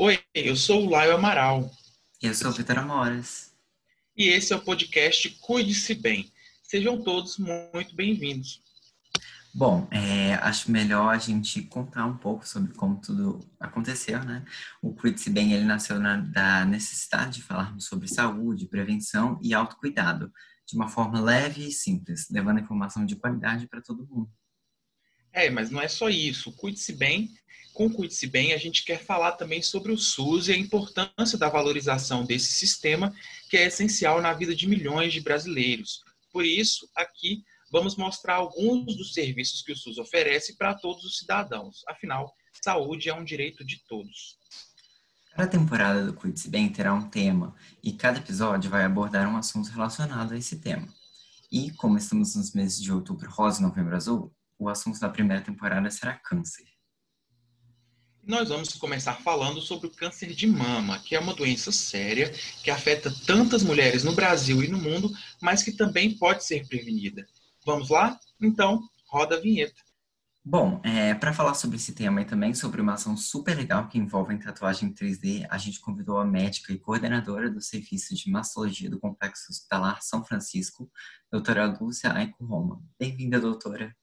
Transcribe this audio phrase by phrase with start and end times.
[0.00, 1.68] Oi, eu sou o Laio Amaral.
[2.22, 3.52] Eu sou o Vitor Amoras.
[4.16, 6.32] E esse é o podcast Cuide-se Bem.
[6.62, 8.62] Sejam todos muito bem-vindos.
[9.52, 14.44] Bom, é, acho melhor a gente contar um pouco sobre como tudo aconteceu, né?
[14.80, 20.32] O Cuide-se Bem, ele nasceu na, da necessidade de falarmos sobre saúde, prevenção e autocuidado,
[20.64, 24.30] de uma forma leve e simples, levando informação de qualidade para todo mundo.
[25.32, 26.52] É, mas não é só isso.
[26.52, 27.30] Cuide-se bem.
[27.72, 31.48] Com Cuide-se bem, a gente quer falar também sobre o SUS e a importância da
[31.48, 33.14] valorização desse sistema,
[33.48, 36.02] que é essencial na vida de milhões de brasileiros.
[36.32, 41.18] Por isso, aqui vamos mostrar alguns dos serviços que o SUS oferece para todos os
[41.18, 41.84] cidadãos.
[41.86, 42.32] Afinal,
[42.64, 44.36] saúde é um direito de todos.
[45.30, 49.70] Cada temporada do Cuide-se Bem terá um tema e cada episódio vai abordar um assunto
[49.70, 50.88] relacionado a esse tema.
[51.50, 55.42] E, como estamos nos meses de outubro rosa e novembro azul, o assunto da primeira
[55.42, 56.66] temporada será câncer.
[58.22, 62.30] Nós vamos começar falando sobre o câncer de mama, que é uma doença séria
[62.62, 67.26] que afeta tantas mulheres no Brasil e no mundo, mas que também pode ser prevenida.
[67.64, 68.20] Vamos lá?
[68.38, 69.80] Então, roda a vinheta.
[70.44, 73.98] Bom, é, para falar sobre esse tema e também sobre uma ação super legal que
[73.98, 78.98] envolve tatuagem 3D, a gente convidou a médica e coordenadora do Serviço de Mastologia do
[78.98, 80.90] Complexo Hospitalar São Francisco,
[81.30, 82.82] doutora Lúcia Aico Roma.
[82.98, 83.94] Bem-vinda, doutora.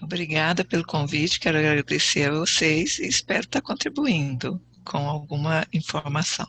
[0.00, 6.46] Obrigada pelo convite, quero agradecer a vocês e espero estar contribuindo com alguma informação.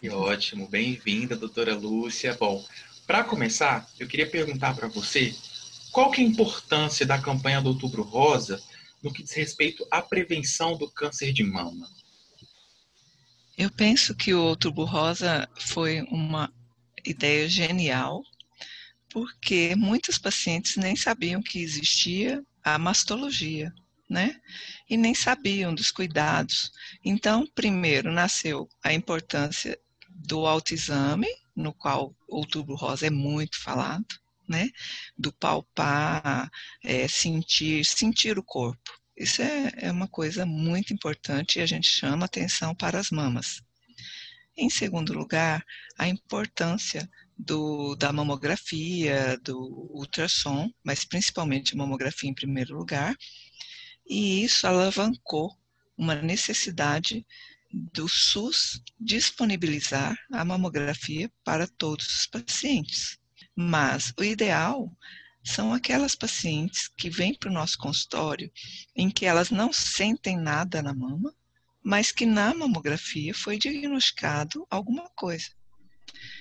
[0.00, 2.36] Que ótimo, bem-vinda, doutora Lúcia.
[2.38, 2.64] Bom,
[3.06, 5.34] para começar, eu queria perguntar para você
[5.92, 8.60] qual que é a importância da campanha do Outubro Rosa
[9.02, 11.88] no que diz respeito à prevenção do câncer de mama.
[13.56, 16.52] Eu penso que o Outubro Rosa foi uma
[17.04, 18.22] ideia genial,
[19.10, 23.72] porque muitos pacientes nem sabiam que existia a mastologia,
[24.08, 24.40] né?
[24.88, 26.70] E nem sabiam dos cuidados.
[27.04, 34.06] Então, primeiro nasceu a importância do autoexame, no qual o outubro rosa é muito falado,
[34.48, 34.70] né?
[35.16, 36.50] Do palpar,
[36.82, 38.90] é, sentir, sentir o corpo.
[39.16, 43.62] Isso é, é uma coisa muito importante e a gente chama atenção para as mamas.
[44.56, 45.64] Em segundo lugar,
[45.98, 47.08] a importância
[47.44, 49.58] do, da mamografia, do
[49.94, 53.16] ultrassom, mas principalmente mamografia em primeiro lugar,
[54.06, 55.56] e isso alavancou
[55.96, 57.26] uma necessidade
[57.72, 63.18] do SUS disponibilizar a mamografia para todos os pacientes.
[63.54, 64.90] Mas o ideal
[65.42, 68.50] são aquelas pacientes que vêm para o nosso consultório
[68.94, 71.34] em que elas não sentem nada na mama,
[71.82, 75.48] mas que na mamografia foi diagnosticado alguma coisa.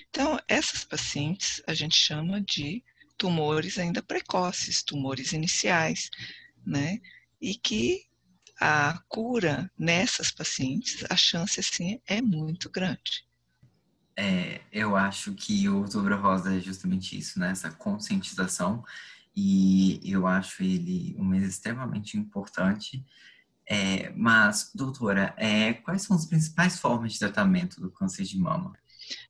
[0.09, 2.83] Então, essas pacientes a gente chama de
[3.17, 6.09] tumores ainda precoces, tumores iniciais,
[6.65, 6.99] né?
[7.41, 8.07] E que
[8.59, 13.27] a cura nessas pacientes, a chance assim é muito grande.
[14.17, 17.51] É, eu acho que o Outubro Rosa é justamente isso, né?
[17.51, 18.83] Essa conscientização
[19.35, 23.05] e eu acho ele um mês extremamente importante.
[23.65, 28.73] É, mas, doutora, é, quais são as principais formas de tratamento do câncer de mama?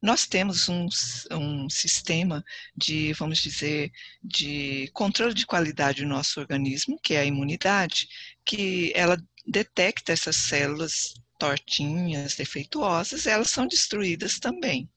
[0.01, 0.87] Nós temos um,
[1.31, 2.43] um sistema
[2.75, 3.91] de, vamos dizer,
[4.23, 8.07] de controle de qualidade do nosso organismo, que é a imunidade,
[8.45, 14.89] que ela detecta essas células tortinhas, defeituosas, elas são destruídas também.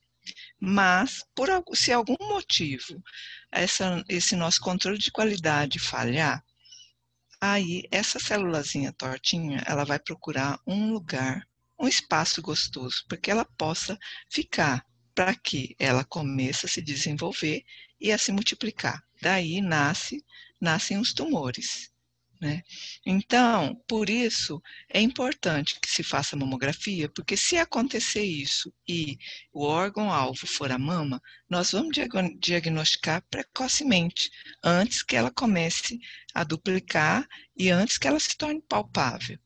[0.60, 3.02] Mas, por, se algum motivo
[3.50, 6.44] essa, esse nosso controle de qualidade falhar,
[7.40, 11.46] aí essa célulazinha tortinha, ela vai procurar um lugar
[11.82, 13.98] um espaço gostoso para que ela possa
[14.30, 17.64] ficar, para que ela comece a se desenvolver
[18.00, 19.02] e a se multiplicar.
[19.20, 20.24] Daí nasce,
[20.60, 21.90] nascem os tumores.
[22.40, 22.62] Né?
[23.06, 29.16] Então, por isso é importante que se faça mamografia, porque se acontecer isso e
[29.52, 31.96] o órgão-alvo for a mama, nós vamos
[32.40, 34.28] diagnosticar precocemente,
[34.62, 36.00] antes que ela comece
[36.34, 39.38] a duplicar e antes que ela se torne palpável.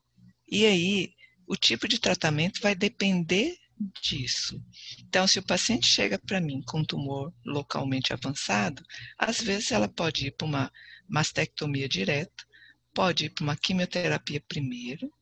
[0.49, 1.16] E aí,
[1.47, 3.57] o tipo de tratamento vai depender
[4.03, 4.63] disso.
[5.01, 8.83] Então, se o paciente chega para mim com tumor localmente avançado,
[9.19, 10.73] às vezes ela pode ir para uma
[11.09, 12.45] mastectomia direta,
[12.93, 15.13] pode ir para uma quimioterapia primeiro,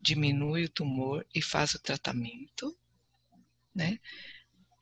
[0.00, 2.76] diminui o tumor e faz o tratamento,
[3.74, 3.98] né?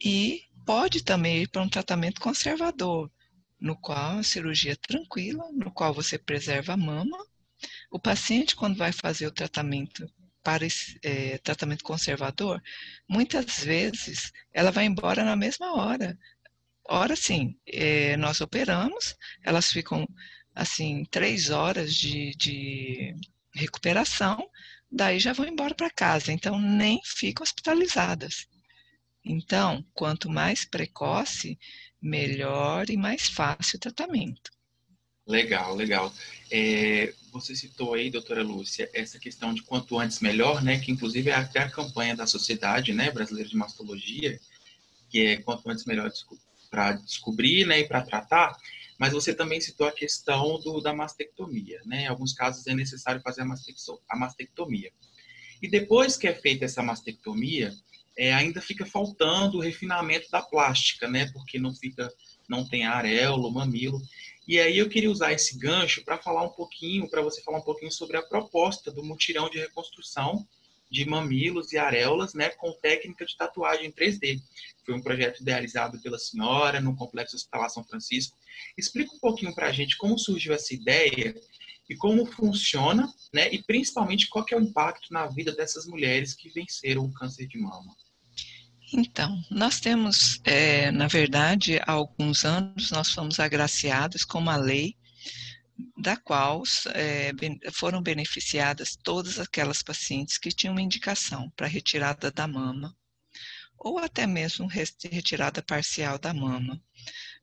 [0.03, 3.11] E pode também ir para um tratamento conservador,
[3.59, 7.17] no qual é uma cirurgia tranquila, no qual você preserva a mama.
[7.91, 10.07] O paciente, quando vai fazer o tratamento
[10.45, 12.63] para esse é, tratamento conservador,
[13.09, 16.17] muitas vezes ela vai embora na mesma hora.
[16.89, 20.07] Ora sim, é, nós operamos, elas ficam
[20.55, 23.15] assim três horas de, de
[23.55, 24.49] recuperação,
[24.91, 28.47] daí já vão embora para casa, então nem ficam hospitalizadas.
[29.25, 31.59] Então, quanto mais precoce,
[32.01, 34.51] melhor e mais fácil o tratamento.
[35.27, 36.13] Legal, legal.
[36.51, 40.79] É, você citou aí, doutora Lúcia, essa questão de quanto antes melhor, né?
[40.79, 44.39] Que inclusive é até a campanha da Sociedade né, Brasileira de Mastologia,
[45.09, 46.13] que é quanto antes melhor
[46.71, 48.55] para descobrir né, e para tratar.
[48.99, 52.03] Mas você também citou a questão do, da mastectomia, né?
[52.03, 54.93] Em alguns casos é necessário fazer a mastectomia.
[55.63, 57.75] E depois que é feita essa mastectomia,
[58.17, 61.31] é, ainda fica faltando o refinamento da plástica, né?
[61.33, 62.13] Porque não fica,
[62.49, 64.01] não tem areola, mamilo.
[64.47, 67.65] E aí eu queria usar esse gancho para falar um pouquinho, para você falar um
[67.65, 70.47] pouquinho sobre a proposta do mutirão de reconstrução
[70.91, 74.41] de mamilos e areolas, né, com técnica de tatuagem 3D.
[74.85, 78.37] Foi um projeto idealizado pela senhora no Complexo Hospitalar São Francisco.
[78.79, 81.35] Explica um pouquinho para a gente como surgiu essa ideia
[81.89, 86.49] e como funciona, né, e principalmente qual é o impacto na vida dessas mulheres que
[86.51, 87.95] venceram o câncer de mama.
[88.97, 94.97] Então, nós temos, é, na verdade, há alguns anos, nós fomos agraciados com uma lei
[95.99, 96.63] da qual
[96.95, 97.33] é,
[97.73, 102.97] foram beneficiadas todas aquelas pacientes que tinham uma indicação para retirada da mama,
[103.77, 106.81] ou até mesmo retirada parcial da mama,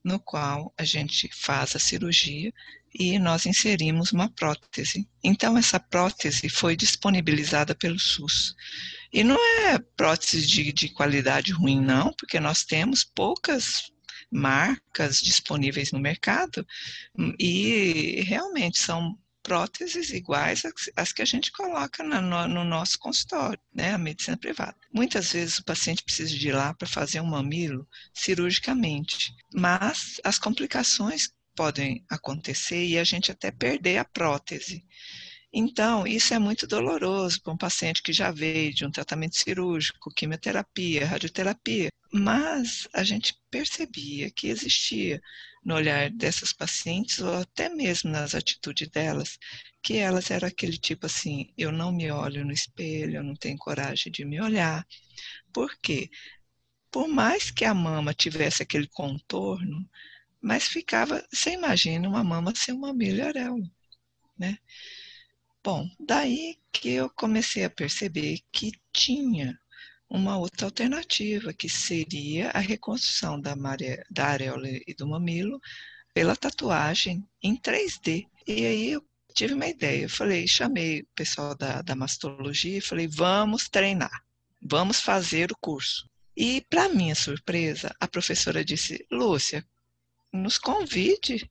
[0.01, 2.53] no qual a gente faz a cirurgia
[2.93, 5.05] e nós inserimos uma prótese.
[5.21, 8.55] Então, essa prótese foi disponibilizada pelo SUS.
[9.11, 13.91] E não é prótese de, de qualidade ruim, não, porque nós temos poucas
[14.31, 16.65] marcas disponíveis no mercado
[17.17, 20.63] hum, e realmente são próteses iguais
[20.95, 24.77] às que a gente coloca no, no, nosso consultório, né, a medicina privada.
[24.93, 30.37] Muitas vezes o paciente precisa de ir lá para fazer um mamilo cirurgicamente, mas as
[30.37, 34.85] complicações podem acontecer e a gente até perder a prótese.
[35.53, 40.13] Então, isso é muito doloroso para um paciente que já veio de um tratamento cirúrgico,
[40.15, 41.89] quimioterapia, radioterapia.
[42.13, 45.21] Mas a gente percebia que existia
[45.63, 49.37] no olhar dessas pacientes, ou até mesmo nas atitudes delas,
[49.83, 53.57] que elas eram aquele tipo assim: eu não me olho no espelho, eu não tenho
[53.57, 54.85] coragem de me olhar.
[55.53, 56.09] Por quê?
[56.91, 59.87] Por mais que a mama tivesse aquele contorno,
[60.41, 63.31] mas ficava, você imagina uma mama sem uma milha
[64.37, 64.57] né?
[65.63, 69.59] Bom, daí que eu comecei a perceber que tinha
[70.09, 75.61] uma outra alternativa, que seria a reconstrução da, maré, da areola e do mamilo
[76.13, 78.27] pela tatuagem em 3D.
[78.47, 79.05] E aí eu
[79.35, 84.23] tive uma ideia, eu falei, chamei o pessoal da, da mastologia e falei, vamos treinar,
[84.61, 86.09] vamos fazer o curso.
[86.35, 89.63] E, para minha surpresa, a professora disse, Lúcia,
[90.33, 91.49] nos convide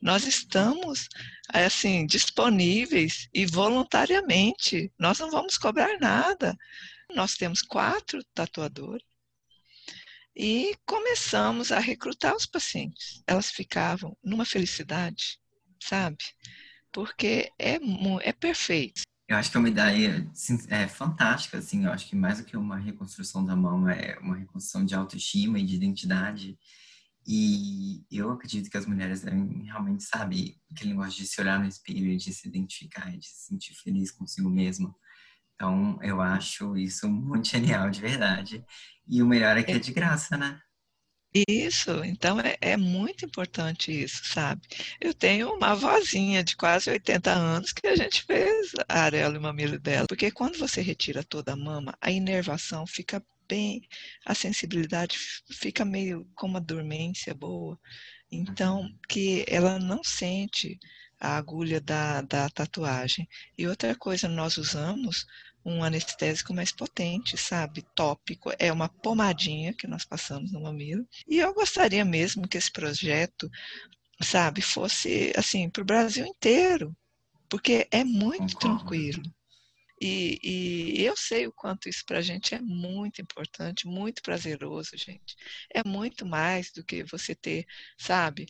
[0.00, 1.08] nós estamos
[1.48, 4.92] assim disponíveis e voluntariamente.
[4.98, 6.56] Nós não vamos cobrar nada.
[7.14, 9.04] Nós temos quatro tatuadores
[10.36, 13.22] e começamos a recrutar os pacientes.
[13.26, 15.38] Elas ficavam numa felicidade,
[15.82, 16.18] sabe?
[16.92, 17.78] Porque é,
[18.22, 19.02] é perfeito.
[19.26, 20.30] Eu acho que é uma ideia
[20.70, 21.84] é, fantástica, assim.
[21.84, 25.58] Eu acho que mais do que uma reconstrução da mão, é uma reconstrução de autoestima
[25.58, 26.56] e de identidade
[27.30, 31.68] e eu acredito que as mulheres devem realmente saber aquele negócio de se olhar no
[31.68, 34.94] espelho, de se identificar, de se sentir feliz consigo mesma.
[35.54, 38.64] Então, eu acho isso muito genial, de verdade.
[39.06, 40.58] E o melhor é que é, de graça, né?
[41.46, 44.62] Isso, então é, é, muito importante isso, sabe?
[44.98, 49.38] Eu tenho uma vozinha de quase 80 anos que a gente fez a areola e
[49.38, 53.82] mamilo dela, porque quando você retira toda a mama, a inervação fica bem,
[54.24, 55.16] a sensibilidade
[55.50, 57.78] fica meio com uma dormência boa.
[58.30, 58.98] Então, uhum.
[59.08, 60.78] que ela não sente
[61.20, 63.28] a agulha da, da tatuagem.
[63.56, 65.26] E outra coisa, nós usamos
[65.64, 67.84] um anestésico mais potente, sabe?
[67.94, 68.50] Tópico.
[68.58, 71.06] É uma pomadinha que nós passamos no mamilo.
[71.26, 73.50] E eu gostaria mesmo que esse projeto,
[74.22, 76.96] sabe, fosse assim para o Brasil inteiro,
[77.48, 78.78] porque é muito Concordo.
[78.78, 79.22] tranquilo.
[80.00, 84.96] E, e, eu sei o quanto isso para a gente é muito importante, muito prazeroso,
[84.96, 85.36] gente.
[85.74, 87.66] É muito mais do que você ter,
[87.98, 88.46] sabe,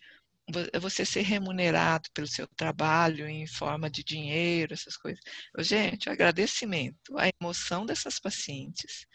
[0.80, 5.20] você ser remunerado pelo seu trabalho em forma de dinheiro, essas coisas.
[5.58, 9.06] Gente, o agradecimento, a emoção dessas pacientes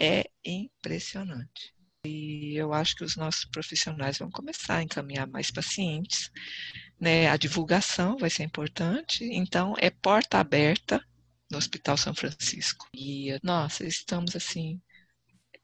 [0.00, 1.74] é impressionante.
[2.04, 6.30] E eu acho que os nossos profissionais vão começar a encaminhar mais pacientes,
[7.00, 7.28] né?
[7.28, 11.04] A divulgação vai ser importante, então é porta aberta
[11.50, 12.86] no Hospital São Francisco.
[12.94, 14.80] E, nossa, estamos assim,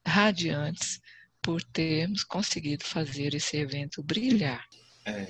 [0.06, 1.00] radiantes
[1.42, 4.66] por termos conseguido fazer esse evento brilhar.
[5.04, 5.26] É,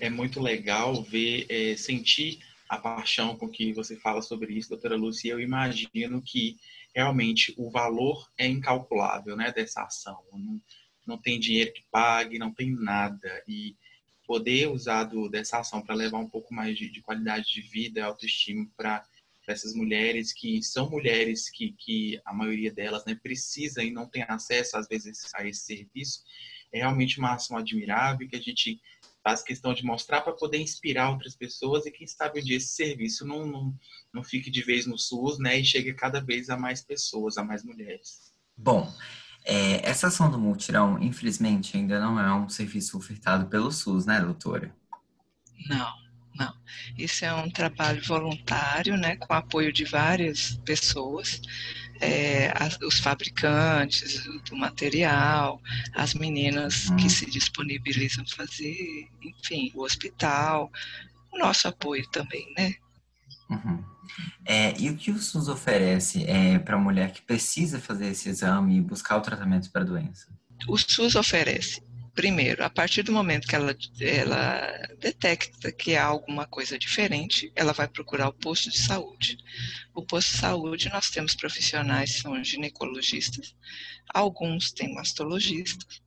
[0.00, 4.96] é muito legal ver, é, sentir a paixão com que você fala sobre isso, doutora
[4.96, 6.56] Lúcia, eu imagino que
[6.94, 10.22] realmente o valor é incalculável né, dessa ação.
[10.32, 10.60] Não,
[11.06, 13.42] não tem dinheiro que pague, não tem nada.
[13.46, 13.76] E
[14.26, 18.04] poder usar do, dessa ação para levar um pouco mais de, de qualidade de vida,
[18.04, 19.04] autoestima para
[19.46, 24.24] essas mulheres que são mulheres que, que a maioria delas né, precisa e não tem
[24.28, 26.22] acesso às vezes a esse serviço,
[26.72, 28.80] é realmente uma ação admirável que a gente
[29.22, 32.74] faz questão de mostrar para poder inspirar outras pessoas e quem sabe um dia esse
[32.74, 33.74] serviço não, não,
[34.12, 37.42] não fique de vez no SUS, né, e chegue cada vez a mais pessoas, a
[37.42, 38.32] mais mulheres.
[38.56, 38.92] Bom,
[39.44, 44.20] é, essa ação do multirão, infelizmente, ainda não é um serviço ofertado pelo SUS, né,
[44.20, 44.74] doutora?
[45.68, 46.05] Não,
[46.36, 46.54] não.
[46.96, 51.40] Isso é um trabalho voluntário, né, com apoio de várias pessoas
[52.00, 55.60] é, as, os fabricantes do material,
[55.94, 57.08] as meninas que uhum.
[57.08, 60.70] se disponibilizam a fazer, enfim, o hospital,
[61.32, 62.74] o nosso apoio também, né?
[63.50, 63.84] Uhum.
[64.44, 68.28] É, e o que o SUS oferece é, para a mulher que precisa fazer esse
[68.28, 70.28] exame e buscar o tratamento para a doença?
[70.68, 71.82] O SUS oferece
[72.16, 77.74] primeiro, a partir do momento que ela, ela detecta que há alguma coisa diferente, ela
[77.74, 79.36] vai procurar o posto de saúde.
[79.94, 83.54] O posto de saúde, nós temos profissionais que são ginecologistas,
[84.12, 86.02] alguns têm mastologistas,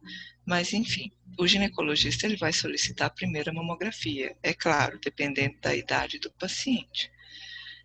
[0.46, 6.18] mas enfim, o ginecologista ele vai solicitar a primeira mamografia, é claro, dependendo da idade
[6.18, 7.12] do paciente.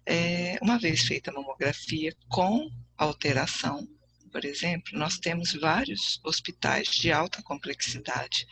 [0.07, 3.87] É, uma vez feita a mamografia com alteração
[4.35, 8.49] por exemplo, nós temos vários hospitais de alta complexidade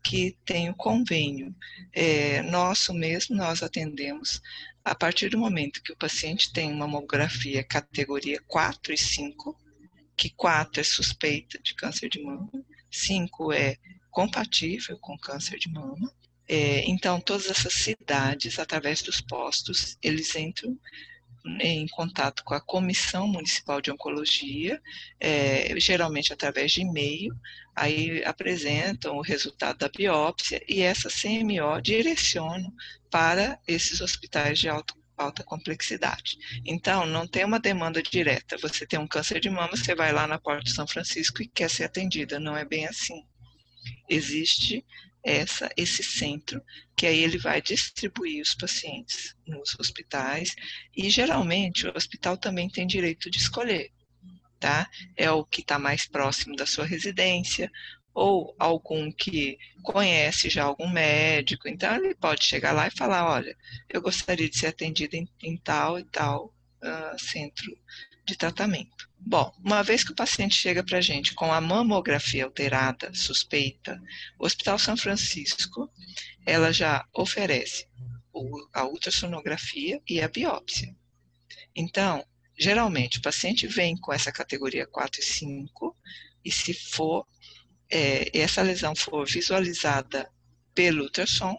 [0.00, 1.52] que têm o convênio.
[1.92, 4.40] É, nosso mesmo, nós atendemos
[4.84, 9.58] a partir do momento que o paciente tem uma mamografia categoria 4 e 5,
[10.16, 12.52] que 4 é suspeita de câncer de mama,
[12.88, 13.76] 5 é
[14.12, 16.14] compatível com câncer de mama.
[16.46, 20.78] É, então, todas essas cidades, através dos postos, eles entram
[21.60, 24.80] em contato com a Comissão Municipal de Oncologia,
[25.20, 27.34] é, geralmente através de e-mail,
[27.76, 32.72] aí apresentam o resultado da biópsia e essa CMO direciona
[33.10, 36.36] para esses hospitais de alto alta complexidade.
[36.64, 38.58] Então, não tem uma demanda direta.
[38.58, 41.46] Você tem um câncer de mama, você vai lá na Porta de São Francisco e
[41.46, 42.40] quer ser atendida.
[42.40, 43.24] Não é bem assim.
[44.08, 44.84] Existe
[45.24, 46.62] essa, esse centro,
[46.94, 50.54] que aí ele vai distribuir os pacientes nos hospitais,
[50.94, 53.90] e geralmente o hospital também tem direito de escolher,
[54.60, 54.88] tá?
[55.16, 57.72] É o que está mais próximo da sua residência,
[58.12, 63.56] ou algum que conhece já algum médico, então ele pode chegar lá e falar, olha,
[63.88, 67.76] eu gostaria de ser atendido em, em tal e tal uh, centro
[68.24, 69.08] de tratamento.
[69.18, 74.00] Bom, uma vez que o paciente chega para a gente com a mamografia alterada, suspeita,
[74.38, 75.90] o Hospital São Francisco,
[76.44, 77.88] ela já oferece
[78.72, 80.94] a ultrassonografia e a biópsia.
[81.74, 82.24] Então,
[82.58, 85.96] geralmente, o paciente vem com essa categoria 4 e 5,
[86.44, 87.26] e se for,
[87.90, 90.30] é, essa lesão for visualizada
[90.74, 91.56] pelo ultrassom,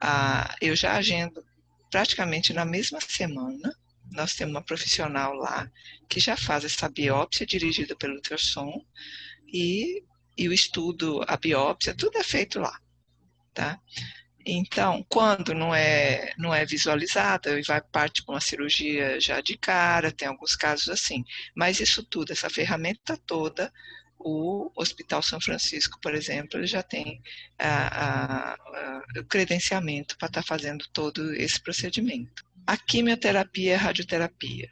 [0.00, 1.42] a, eu já agendo
[1.90, 3.74] praticamente na mesma semana
[4.16, 5.70] nós temos uma profissional lá
[6.08, 8.82] que já faz essa biópsia dirigida pelo ultrassom
[9.46, 10.02] e,
[10.36, 12.76] e o estudo, a biópsia, tudo é feito lá,
[13.54, 13.78] tá?
[14.48, 19.58] Então, quando não é, não é visualizada e vai parte para uma cirurgia já de
[19.58, 21.24] cara, tem alguns casos assim.
[21.54, 23.72] Mas isso tudo, essa ferramenta toda,
[24.18, 27.20] o Hospital São Francisco, por exemplo, ele já tem
[27.58, 33.74] a, a, a, o credenciamento para estar tá fazendo todo esse procedimento a quimioterapia e
[33.74, 34.70] a radioterapia.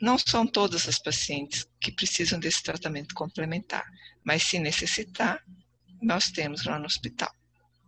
[0.00, 3.86] Não são todas as pacientes que precisam desse tratamento complementar,
[4.24, 5.44] mas se necessitar,
[6.02, 7.32] nós temos lá no hospital,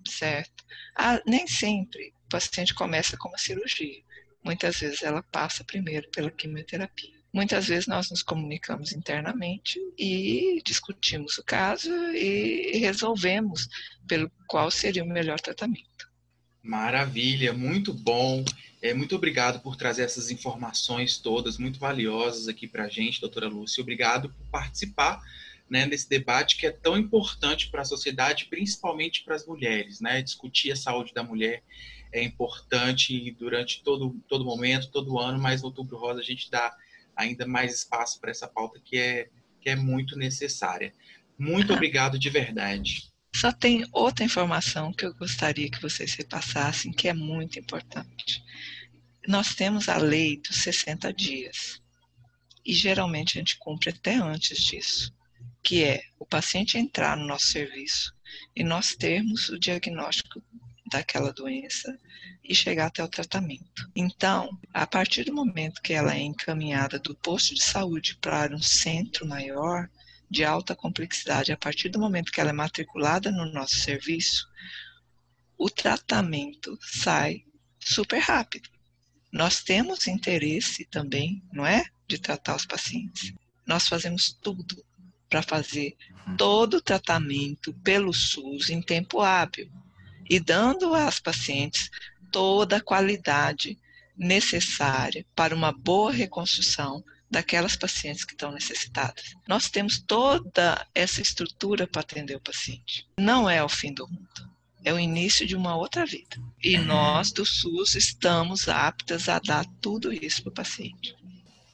[0.06, 0.64] certo?
[0.96, 4.02] Ah, nem sempre o paciente começa com uma cirurgia.
[4.44, 7.14] Muitas vezes ela passa primeiro pela quimioterapia.
[7.32, 13.68] Muitas vezes nós nos comunicamos internamente e discutimos o caso e resolvemos
[14.06, 16.13] pelo qual seria o melhor tratamento.
[16.64, 18.42] Maravilha, muito bom.
[18.80, 23.48] É, muito obrigado por trazer essas informações todas muito valiosas aqui para a gente, doutora
[23.48, 23.82] Lúcia.
[23.82, 25.22] Obrigado por participar
[25.68, 30.00] né, desse debate que é tão importante para a sociedade, principalmente para as mulheres.
[30.00, 30.22] Né?
[30.22, 31.62] Discutir a saúde da mulher
[32.10, 36.74] é importante durante todo, todo momento, todo ano, mas no Outubro Rosa a gente dá
[37.14, 39.28] ainda mais espaço para essa pauta que é,
[39.60, 40.94] que é muito necessária.
[41.38, 43.12] Muito obrigado de verdade.
[43.34, 48.40] Só tem outra informação que eu gostaria que vocês repassassem, que é muito importante.
[49.26, 51.82] Nós temos a lei dos 60 dias.
[52.64, 55.12] E geralmente a gente cumpre até antes disso,
[55.62, 58.14] que é o paciente entrar no nosso serviço
[58.54, 60.40] e nós termos o diagnóstico
[60.86, 61.98] daquela doença
[62.42, 63.90] e chegar até o tratamento.
[63.96, 68.62] Então, a partir do momento que ela é encaminhada do posto de saúde para um
[68.62, 69.90] centro maior,
[70.30, 74.48] de alta complexidade, a partir do momento que ela é matriculada no nosso serviço,
[75.56, 77.44] o tratamento sai
[77.78, 78.68] super rápido.
[79.32, 81.84] Nós temos interesse também, não é?
[82.06, 83.32] De tratar os pacientes.
[83.66, 84.84] Nós fazemos tudo
[85.28, 85.96] para fazer
[86.36, 89.70] todo o tratamento pelo SUS em tempo hábil
[90.28, 91.90] e dando às pacientes
[92.30, 93.78] toda a qualidade
[94.16, 99.34] necessária para uma boa reconstrução daquelas pacientes que estão necessitadas.
[99.46, 103.06] Nós temos toda essa estrutura para atender o paciente.
[103.18, 104.50] Não é o fim do mundo,
[104.84, 106.36] é o início de uma outra vida.
[106.62, 111.16] E nós do SUS estamos aptas a dar tudo isso para o paciente.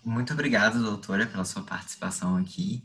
[0.03, 2.83] Muito obrigado, doutora, pela sua participação aqui.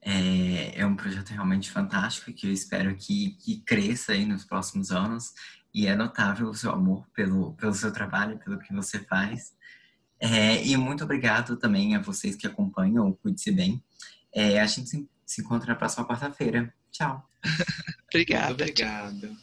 [0.00, 4.90] É, é, um projeto realmente fantástico que eu espero que, que cresça aí nos próximos
[4.90, 5.32] anos
[5.74, 9.52] e é notável o seu amor pelo, pelo seu trabalho, pelo que você faz.
[10.22, 13.82] É, e muito obrigado também a vocês que acompanham o Cuide-se Bem.
[14.32, 16.72] É, a gente se, se encontra na próxima quarta-feira.
[16.92, 17.28] Tchau.
[18.08, 18.52] Obrigada.
[18.62, 19.36] Obrigado.